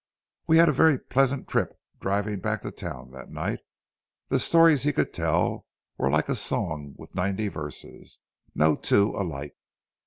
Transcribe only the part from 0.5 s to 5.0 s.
had a very pleasant trip driving back to town that night. The stories he